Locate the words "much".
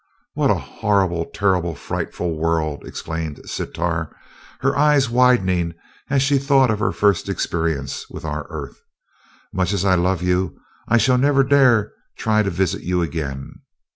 9.53-9.73